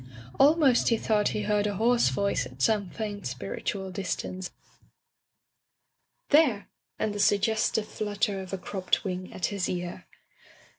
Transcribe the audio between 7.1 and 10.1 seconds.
the sugges tive flutter of a cropped wing at his ear.